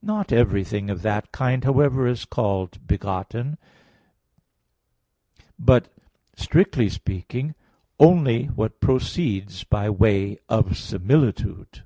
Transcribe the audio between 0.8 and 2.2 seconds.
of that kind, however,